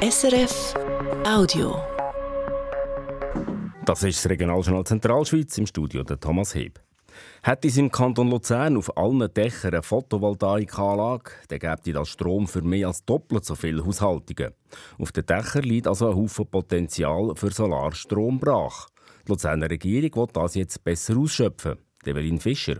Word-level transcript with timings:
SRF 0.00 0.74
Audio. 1.26 1.74
Das 3.84 4.04
ist 4.04 4.24
das 4.24 4.30
Regionaljournal 4.30 4.84
Zentralschweiz 4.84 5.58
im 5.58 5.66
Studio 5.66 6.04
der 6.04 6.20
Thomas 6.20 6.54
Heb. 6.54 6.78
Hätte 7.42 7.66
es 7.66 7.76
im 7.78 7.90
Kanton 7.90 8.30
Luzern 8.30 8.76
auf 8.76 8.96
allen 8.96 9.28
Dächern 9.34 9.74
eine 9.74 9.82
Photovoltaikanlage, 9.82 11.32
dann 11.48 11.58
gäbe 11.58 11.92
das 11.92 12.10
Strom 12.10 12.46
für 12.46 12.62
mehr 12.62 12.86
als 12.86 13.04
doppelt 13.04 13.44
so 13.44 13.56
viele 13.56 13.84
Haushaltungen. 13.84 14.54
Auf 15.00 15.10
den 15.10 15.26
Dächern 15.26 15.64
liegt 15.64 15.88
also 15.88 16.10
ein 16.10 16.16
Haufen 16.16 16.46
Potenzial 16.46 17.32
für 17.34 17.50
Solarstrom 17.50 18.38
brach. 18.38 18.86
Die 19.26 19.32
Luzerner 19.32 19.68
Regierung 19.68 20.14
will 20.14 20.32
das 20.32 20.54
jetzt 20.54 20.84
besser 20.84 21.16
ausschöpfen. 21.16 21.76
Develin 22.06 22.38
Fischer. 22.38 22.76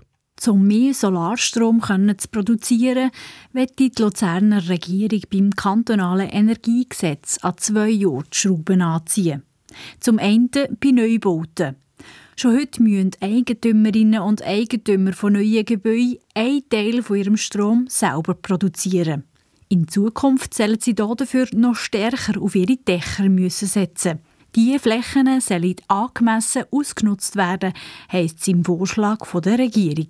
Um 0.47 0.67
mehr 0.67 0.95
Solarstrom 0.95 1.83
zu 1.83 2.29
produzieren, 2.29 3.11
wird 3.53 3.79
die 3.79 3.93
Luzerner 3.99 4.69
Regierung 4.69 5.23
beim 5.31 5.51
kantonalen 5.51 6.29
Energiegesetz 6.29 7.39
an 7.43 7.59
zwei 7.59 7.89
Jahren 7.89 8.25
die 8.33 8.37
Schrauben 8.37 8.81
anziehen. 8.81 9.43
Zum 10.01 10.19
einen 10.19 10.51
bei 10.51 10.91
Neubauten. 10.91 11.77
Schon 12.37 12.57
heute 12.57 12.83
müssen 12.83 13.11
Eigentümerinnen 13.21 14.21
und 14.21 14.43
Eigentümer 14.43 15.13
von 15.13 15.33
neuen 15.33 15.65
Gebäuden 15.65 16.19
einen 16.35 16.69
Teil 16.69 17.03
von 17.03 17.17
ihrem 17.17 17.37
Strom 17.37 17.87
selber 17.89 18.35
produzieren. 18.35 19.25
In 19.69 19.89
Zukunft 19.89 20.55
sollen 20.55 20.79
sie 20.81 20.95
dafür 20.95 21.49
noch 21.53 21.75
stärker 21.75 22.41
auf 22.41 22.55
ihre 22.55 22.77
Dächer 22.77 23.29
müssen 23.29 23.69
setzen. 23.69 24.21
Diese 24.55 24.79
Flächen 24.79 25.41
sollen 25.41 25.75
angemessen 25.89 26.65
ausgenutzt 26.71 27.37
werden, 27.37 27.75
heisst 28.11 28.41
es 28.41 28.49
im 28.49 28.65
Vorschlag 28.65 29.19
der 29.41 29.59
Regierung. 29.59 30.09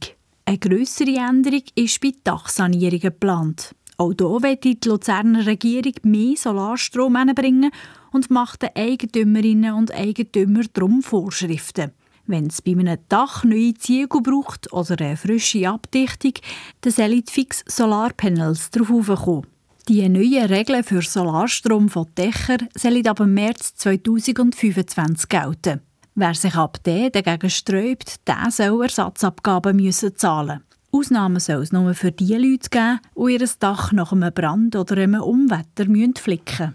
Eine 0.48 0.56
grössere 0.56 1.14
Änderung 1.14 1.64
ist 1.74 2.00
bei 2.00 2.14
Dachsanierungen 2.24 3.00
geplant. 3.00 3.74
Auch 3.98 4.14
hier 4.18 4.42
will 4.42 4.56
die 4.56 4.78
Luzerner 4.82 5.44
Regierung 5.44 5.92
mehr 6.04 6.36
Solarstrom 6.38 7.18
bringen 7.34 7.70
und 8.12 8.30
macht 8.30 8.62
den 8.62 8.70
Eigentümerinnen 8.74 9.74
und 9.74 9.92
Eigentümern 9.92 10.66
darum 10.72 11.02
Vorschriften. 11.02 11.92
Wenn 12.26 12.46
es 12.46 12.62
bei 12.62 12.70
einem 12.70 12.96
Dach 13.10 13.44
neue 13.44 13.74
Ziegel 13.74 14.22
braucht 14.22 14.72
oder 14.72 14.98
eine 14.98 15.18
frische 15.18 15.68
Abdichtung, 15.68 16.32
dann 16.80 16.92
sollen 16.94 17.24
fix 17.28 17.62
Solarpanels 17.66 18.70
darauf 18.70 19.08
kommen. 19.22 19.46
Die 19.86 20.08
neuen 20.08 20.46
Regeln 20.46 20.82
für 20.82 21.02
Solarstrom 21.02 21.90
von 21.90 22.06
Dächern 22.16 22.70
sollen 22.74 23.06
ab 23.06 23.20
März 23.20 23.74
2025 23.74 25.28
gelten. 25.28 25.82
Wer 26.20 26.34
sich 26.34 26.56
ab 26.56 26.82
dem 26.82 27.12
dagegen 27.12 27.48
sträubt, 27.48 28.26
der 28.26 28.50
soll 28.50 28.82
Ersatzabgaben 28.82 29.76
müssen 29.76 30.16
zahlen. 30.16 30.64
Ausnahmen 30.90 31.38
soll 31.38 31.62
es 31.62 31.70
nur 31.70 31.94
für 31.94 32.10
die 32.10 32.34
Leute 32.34 32.70
geben, 32.70 32.98
die 33.14 33.34
ihr 33.34 33.48
Dach 33.60 33.92
nach 33.92 34.10
einem 34.10 34.34
Brand 34.34 34.74
oder 34.74 34.96
einem 34.96 35.20
Umwetter 35.20 35.84
flicken 35.84 36.74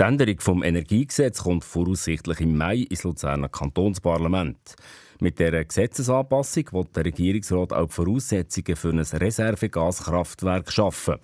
Die 0.00 0.04
Änderung 0.06 0.36
des 0.38 0.66
Energiegesetzes 0.66 1.44
kommt 1.44 1.62
voraussichtlich 1.62 2.40
im 2.40 2.56
Mai 2.56 2.86
ins 2.88 3.02
Luzerner 3.02 3.50
Kantonsparlament. 3.50 4.74
Mit 5.20 5.38
dieser 5.38 5.62
Gesetzesanpassung 5.62 6.64
will 6.72 6.86
der 6.96 7.04
Regierungsrat 7.04 7.74
auch 7.74 7.86
die 7.86 7.92
Voraussetzungen 7.92 8.76
für 8.76 8.88
ein 8.88 9.00
Reservegaskraftwerk 9.00 10.72
schaffen. 10.72 11.16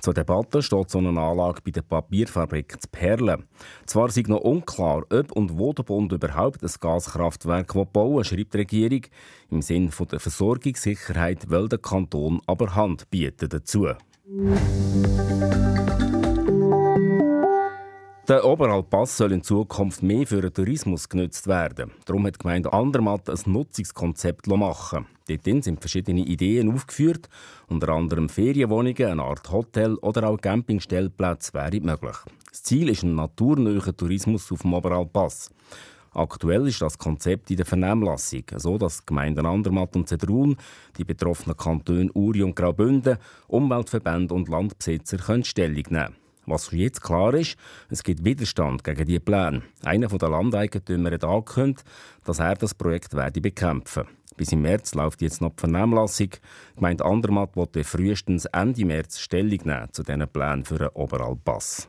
Zur 0.00 0.14
Debatte 0.14 0.62
steht 0.62 0.90
so 0.90 0.98
eine 0.98 1.10
Anlage 1.10 1.60
bei 1.64 1.70
der 1.70 1.82
Papierfabrik 1.82 2.82
zu 2.82 2.88
Perlen. 2.90 3.44
Zwar 3.86 4.08
ist 4.08 4.26
noch 4.26 4.40
unklar, 4.40 5.04
ob 5.10 5.30
und 5.30 5.56
wo 5.56 5.72
der 5.72 5.84
Bund 5.84 6.10
überhaupt 6.10 6.64
ein 6.64 6.70
Gaskraftwerk 6.80 7.72
bauen 7.92 8.16
will, 8.16 8.24
schreibt 8.24 8.54
die 8.54 8.58
Regierung. 8.58 9.02
Im 9.48 9.62
Sinne 9.62 9.90
der 10.10 10.18
Versorgungssicherheit 10.18 11.48
will 11.50 11.68
der 11.68 11.78
Kanton 11.78 12.40
aber 12.48 12.74
Hand 12.74 13.08
bieten 13.10 13.48
dazu. 13.48 13.86
Der 18.28 18.44
Oberalpass 18.44 19.16
soll 19.16 19.32
in 19.32 19.42
Zukunft 19.42 20.02
mehr 20.02 20.26
für 20.26 20.42
den 20.42 20.52
Tourismus 20.52 21.08
genutzt 21.08 21.46
werden. 21.46 21.92
Darum 22.04 22.26
hat 22.26 22.34
die 22.34 22.40
Gemeinde 22.40 22.70
Andermatt 22.74 23.30
ein 23.30 23.40
Nutzungskonzept 23.46 24.46
machen 24.48 25.06
Dort 25.26 25.64
sind 25.64 25.80
verschiedene 25.80 26.20
Ideen 26.20 26.70
aufgeführt, 26.70 27.30
unter 27.68 27.88
anderem 27.88 28.28
Ferienwohnungen, 28.28 29.12
eine 29.12 29.22
Art 29.22 29.50
Hotel 29.50 29.94
oder 30.02 30.28
auch 30.28 30.36
Campingstellplätze 30.36 31.54
wäre 31.54 31.80
möglich. 31.80 32.16
Das 32.50 32.62
Ziel 32.64 32.90
ist 32.90 33.02
ein 33.02 33.14
naturnäher 33.14 33.96
Tourismus 33.96 34.52
auf 34.52 34.60
dem 34.60 34.74
Oberalpass. 34.74 35.50
Aktuell 36.12 36.68
ist 36.68 36.82
das 36.82 36.98
Konzept 36.98 37.50
in 37.50 37.56
der 37.56 37.64
Vernehmlassung, 37.64 38.44
so 38.56 38.76
dass 38.76 38.98
die 38.98 39.06
Gemeinden 39.06 39.46
Andermatt 39.46 39.96
und 39.96 40.06
Zedrun, 40.06 40.58
die 40.98 41.04
betroffenen 41.04 41.56
Kantone 41.56 42.12
Uri 42.12 42.42
und 42.42 42.56
Graubünden, 42.56 43.16
Umweltverbände 43.46 44.34
und 44.34 44.50
Landbesitzer 44.50 45.16
können 45.16 45.44
Stellung 45.44 45.84
nehmen 45.88 46.27
was 46.48 46.70
jetzt 46.72 47.02
klar 47.02 47.34
ist, 47.34 47.56
es 47.90 48.02
gibt 48.02 48.24
Widerstand 48.24 48.84
gegen 48.84 49.04
diese 49.06 49.20
Pläne. 49.20 49.62
Einer 49.84 50.08
der 50.08 50.28
Landeigentümer 50.28 51.10
hat 51.10 51.24
angekündigt, 51.24 51.84
dass 52.24 52.38
er 52.38 52.54
das 52.54 52.74
Projekt 52.74 53.14
werde 53.14 53.40
bekämpfen 53.40 54.04
Bis 54.36 54.52
im 54.52 54.62
März 54.62 54.94
läuft 54.94 55.20
jetzt 55.22 55.40
noch 55.40 55.50
die 55.50 55.60
Vernehmlassung. 55.60 56.30
Gemeint 56.76 57.02
Andermatt 57.02 57.56
wollte 57.56 57.84
frühestens 57.84 58.46
Ende 58.46 58.84
März 58.84 59.18
Stellung 59.18 59.60
nehmen 59.64 59.88
zu 59.92 60.02
diesen 60.02 60.28
Plänen 60.28 60.64
für 60.64 60.80
einen 60.80 60.90
Oberalpass. 60.94 61.88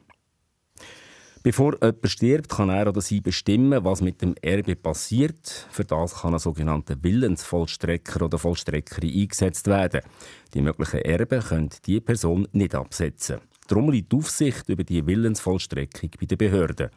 Bevor 1.41 1.75
jemand 1.81 2.09
stirbt, 2.09 2.49
kann 2.49 2.69
er 2.69 2.87
oder 2.87 2.99
sie 2.99 3.21
bestimmen, 3.21 3.85
was 3.85 4.01
mit 4.01 4.21
dem 4.21 4.35
Erbe 4.41 4.75
passiert. 4.75 5.67
Für 5.71 5.85
das 5.85 6.21
kann 6.21 6.33
ein 6.33 6.39
sogenannter 6.39 7.01
Willensvollstrecker 7.01 8.25
oder 8.25 8.37
Vollstreckerin 8.37 9.21
eingesetzt 9.21 9.67
werden. 9.67 10.01
Die 10.53 10.61
möglichen 10.61 10.99
Erben 10.99 11.41
können 11.41 11.69
diese 11.85 12.01
Person 12.01 12.47
nicht 12.51 12.75
absetzen. 12.75 13.39
Darum 13.69 13.91
liegt 13.91 14.11
die 14.11 14.17
Aufsicht 14.17 14.67
über 14.67 14.83
die 14.83 15.05
Willensvollstreckung 15.05 16.09
bei 16.19 16.25
den 16.25 16.39
Behörden. 16.39 16.89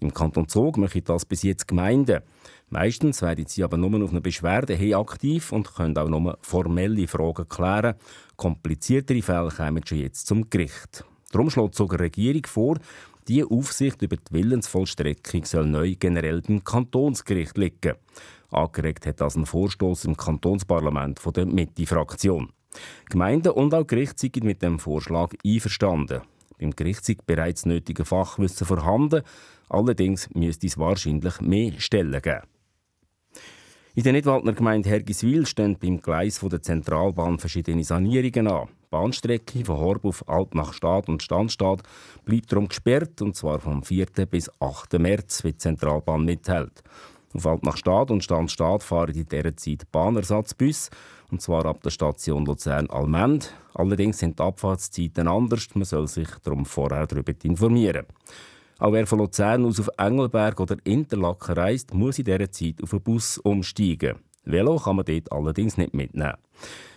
Im 0.00 0.12
Kanton 0.12 0.48
Zug 0.48 0.76
machen 0.76 1.02
das 1.02 1.24
bis 1.24 1.42
jetzt 1.42 1.66
Gemeinden. 1.66 2.20
Meistens 2.68 3.22
werden 3.22 3.46
sie 3.46 3.64
aber 3.64 3.78
nur 3.78 4.04
auf 4.04 4.10
eine 4.10 4.20
Beschwerde 4.20 4.74
hin 4.74 4.94
aktiv 4.94 5.50
und 5.50 5.74
können 5.74 5.96
auch 5.96 6.10
nur 6.10 6.38
formelle 6.42 7.08
Fragen 7.08 7.48
klären. 7.48 7.94
Kompliziertere 8.36 9.22
Fälle 9.22 9.48
kommen 9.48 9.82
schon 9.86 9.98
jetzt 9.98 10.26
zum 10.26 10.50
Gericht. 10.50 11.04
Darum 11.32 11.48
schlägt 11.48 11.74
sogar 11.74 11.96
die 11.96 12.04
Regierung 12.04 12.46
vor, 12.46 12.76
die 13.26 13.42
Aufsicht 13.42 14.02
über 14.02 14.16
die 14.16 14.32
Willensvollstreckung 14.32 15.46
soll 15.46 15.66
neu 15.66 15.94
generell 15.98 16.42
beim 16.42 16.62
Kantonsgericht 16.62 17.56
liegen. 17.56 17.94
Angeregt 18.50 19.06
hat 19.06 19.22
das 19.22 19.36
ein 19.36 19.46
Vorstoß 19.46 20.04
im 20.04 20.18
Kantonsparlament 20.18 21.18
von 21.18 21.32
der 21.32 21.46
Mitte-Fraktion. 21.46 22.50
Gemeinden 23.10 23.52
und 23.52 23.74
auch 23.74 23.86
Gerichte 23.86 24.18
sind 24.18 24.44
mit 24.44 24.62
dem 24.62 24.78
Vorschlag 24.78 25.34
einverstanden. 25.44 26.22
Beim 26.58 26.70
Gericht 26.70 27.08
ist 27.08 27.26
bereits 27.26 27.66
nötige 27.66 28.04
Fachwissen 28.04 28.66
vorhanden, 28.66 29.22
allerdings 29.68 30.30
müsste 30.34 30.66
es 30.66 30.78
wahrscheinlich 30.78 31.40
mehr 31.40 31.72
Stellen 31.78 32.22
geben. 32.22 32.46
In 33.96 34.04
der 34.04 34.12
Nidwaldner 34.12 34.52
Gemeinde 34.52 34.88
Hergiswil 34.88 35.46
stehen 35.46 35.76
beim 35.76 36.00
Gleis 36.00 36.38
der 36.40 36.62
Zentralbahn 36.62 37.38
verschiedene 37.38 37.82
Sanierungen 37.82 38.46
an. 38.46 38.68
Die 38.68 38.86
Bahnstrecke 38.90 39.64
von 39.64 39.78
Horb 39.78 40.04
auf 40.04 40.28
Alt 40.28 40.54
nach 40.54 40.72
Stadt 40.72 41.08
und 41.08 41.22
Standstadt 41.22 41.82
bleibt 42.24 42.52
darum 42.52 42.68
gesperrt, 42.68 43.20
und 43.20 43.34
zwar 43.34 43.58
vom 43.58 43.82
4. 43.82 44.06
bis 44.30 44.48
8. 44.60 44.98
März, 45.00 45.42
wie 45.42 45.52
die 45.52 45.58
Zentralbahn 45.58 46.24
mithält. 46.24 46.84
Auf 47.34 47.46
Alt 47.46 47.64
nach 47.64 47.76
Stadt 47.76 48.10
und 48.10 48.22
Standstadt 48.22 48.82
fahren 48.82 49.14
in 49.14 49.26
dieser 49.26 49.56
Zeit 49.56 49.90
Bahnersatzbus 49.90 50.90
und 51.30 51.40
zwar 51.40 51.66
ab 51.66 51.82
der 51.82 51.90
Station 51.90 52.44
Luzern-Almend. 52.44 53.52
Allerdings 53.74 54.18
sind 54.18 54.38
die 54.38 54.42
Abfahrtszeiten 54.42 55.28
anders, 55.28 55.68
man 55.74 55.84
soll 55.84 56.08
sich 56.08 56.28
darum 56.42 56.64
vorher 56.64 57.06
darüber 57.06 57.32
informieren. 57.42 58.06
Auch 58.78 58.92
wer 58.92 59.06
von 59.06 59.18
Luzern 59.18 59.64
aus 59.66 59.78
auf 59.78 59.90
Engelberg 59.98 60.58
oder 60.58 60.76
Interlaken 60.84 61.54
reist, 61.54 61.92
muss 61.92 62.18
in 62.18 62.24
dieser 62.24 62.50
Zeit 62.50 62.82
auf 62.82 62.92
einen 62.92 63.02
Bus 63.02 63.38
umsteigen. 63.38 64.16
Velo 64.44 64.76
kann 64.76 64.96
man 64.96 65.04
dort 65.04 65.30
allerdings 65.30 65.76
nicht 65.76 65.92
mitnehmen. 65.92 66.36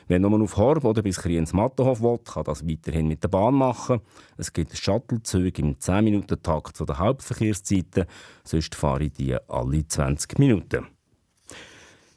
Wer 0.08 0.20
nur 0.20 0.42
auf 0.42 0.58
Horb 0.58 0.84
oder 0.84 1.02
bis 1.02 1.22
Kriens-Mattenhof 1.22 2.02
will, 2.02 2.20
kann 2.20 2.44
das 2.44 2.68
weiterhin 2.68 3.08
mit 3.08 3.24
der 3.24 3.30
Bahn 3.30 3.56
machen. 3.56 4.02
Es 4.38 4.52
gibt 4.52 4.78
Shuttlezüge 4.78 5.62
im 5.62 5.76
10-Minuten-Takt 5.76 6.76
zu 6.76 6.86
den 6.86 6.98
Hauptverkehrszeiten, 6.98 8.06
sonst 8.44 8.76
fahre 8.76 9.06
ich 9.06 9.14
die 9.14 9.36
alle 9.48 9.88
20 9.88 10.40
Minuten. 10.40 10.88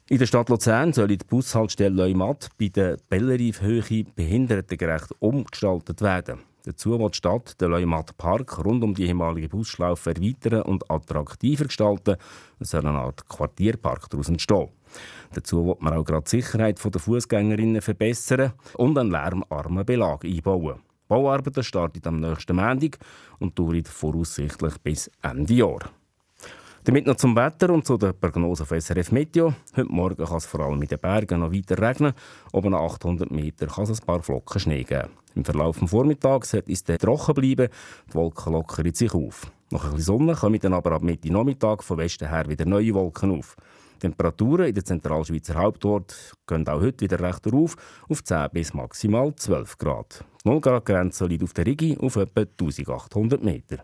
In 0.09 0.19
der 0.19 0.25
Stadt 0.25 0.47
Luzern 0.47 0.93
soll 0.93 1.09
die 1.09 1.17
Bushaltestelle 1.17 1.93
Leumatt 1.93 2.47
bei 2.57 2.69
der 2.69 2.95
Bellerive-Höhe 3.09 4.05
behindertengerecht 4.15 5.13
umgestaltet 5.19 6.01
werden. 6.01 6.39
Dazu 6.63 6.97
will 6.97 7.09
die 7.09 7.17
Stadt 7.17 7.59
den 7.59 7.71
Leumatt 7.71 8.17
Park 8.17 8.63
rund 8.63 8.85
um 8.85 8.95
die 8.95 9.05
ehemalige 9.05 9.49
Busschlaufe 9.49 10.11
erweitern 10.11 10.61
und 10.61 10.89
attraktiver 10.89 11.65
gestalten. 11.65 12.15
Es 12.57 12.69
soll 12.69 12.85
eine 12.85 12.99
Art 12.99 13.27
Quartierpark 13.27 14.09
daraus 14.09 14.29
entstehen. 14.29 14.69
Dazu 15.33 15.65
will 15.65 15.75
man 15.81 15.95
auch 15.95 16.05
gerade 16.05 16.23
die 16.23 16.41
Sicherheit 16.41 16.81
der 16.81 17.01
Fußgängerinnen 17.01 17.81
verbessern 17.81 18.53
und 18.77 18.97
einen 18.97 19.11
lärmarmen 19.11 19.85
Belag 19.85 20.23
einbauen. 20.23 20.75
Die 20.77 21.07
Bauarbeiten 21.09 21.63
starten 21.63 22.07
am 22.07 22.21
nächsten 22.21 22.55
Montag 22.55 22.97
und 23.39 23.59
dauern 23.59 23.83
voraussichtlich 23.83 24.77
bis 24.81 25.11
Ende 25.21 25.53
Jahr. 25.53 25.96
Damit 26.87 27.05
noch 27.05 27.17
zum 27.17 27.35
Wetter 27.35 27.69
und 27.71 27.85
zu 27.85 27.97
der 27.97 28.13
Prognose 28.13 28.65
von 28.65 28.79
SRF 28.79 29.11
Meteo. 29.11 29.53
Heute 29.75 29.91
Morgen 29.91 30.25
kann 30.25 30.37
es 30.37 30.45
vor 30.45 30.61
allem 30.61 30.81
in 30.81 30.87
den 30.87 30.97
Bergen 30.97 31.41
noch 31.41 31.51
weiter 31.51 31.77
regnen. 31.77 32.13
Oben 32.53 32.71
nach 32.71 32.79
800 32.79 33.29
Metern 33.29 33.67
kann 33.67 33.83
es 33.83 33.99
ein 33.99 34.05
paar 34.05 34.23
Flocken 34.23 34.57
Schnee 34.57 34.85
geben. 34.85 35.09
Im 35.35 35.43
Verlauf 35.43 35.79
des 35.79 35.89
Vormittags 35.89 36.53
wird 36.53 36.69
es 36.69 36.85
dann 36.85 36.97
trocken 36.97 37.33
bleiben. 37.33 37.67
Die 38.09 38.13
Wolken 38.13 38.53
lockern 38.53 38.93
sich 38.93 39.13
auf. 39.13 39.51
Nach 39.69 39.83
ein 39.83 39.95
bisschen 39.97 40.17
Sonne 40.17 40.33
kommen 40.33 40.59
dann 40.61 40.73
aber 40.73 40.93
ab 40.93 41.03
Mitte 41.03 41.29
Nachmittag 41.29 41.83
von 41.83 41.97
Westen 41.97 42.29
her 42.29 42.47
wieder 42.47 42.63
neue 42.63 42.93
Wolken 42.93 43.37
auf. 43.37 43.57
Die 43.95 43.99
Temperaturen 43.99 44.67
in 44.67 44.75
den 44.75 44.85
Zentralschweizer 44.85 45.55
Hauptort 45.55 46.37
gehen 46.47 46.65
auch 46.69 46.79
heute 46.79 47.01
wieder 47.01 47.19
recht 47.19 47.53
auf, 47.53 47.75
auf 48.07 48.23
10 48.23 48.47
bis 48.53 48.73
maximal 48.73 49.35
12 49.35 49.77
Grad. 49.77 50.23
Die 50.41 50.47
0 50.47 50.61
Grad 50.61 50.85
Grenze 50.85 51.25
liegt 51.25 51.43
auf 51.43 51.51
der 51.51 51.65
Rigi 51.65 51.97
auf 51.99 52.15
etwa 52.15 52.43
1800 52.43 53.43
Meter. 53.43 53.83